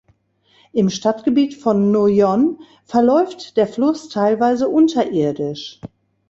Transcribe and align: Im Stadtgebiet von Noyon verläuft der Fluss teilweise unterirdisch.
Im 0.73 0.89
Stadtgebiet 0.89 1.53
von 1.53 1.91
Noyon 1.91 2.57
verläuft 2.85 3.55
der 3.55 3.67
Fluss 3.67 4.09
teilweise 4.09 4.67
unterirdisch. 4.67 5.79